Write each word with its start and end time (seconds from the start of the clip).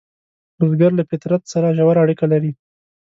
بزګر 0.57 0.91
له 0.99 1.03
فطرت 1.09 1.41
سره 1.53 1.75
ژور 1.77 1.95
اړیکه 2.03 2.25
لري 2.33 2.51